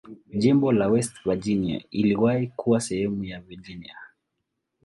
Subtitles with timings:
[0.37, 3.97] Jimbo la West Virginia iliwahi kuwa sehemu ya Virginia.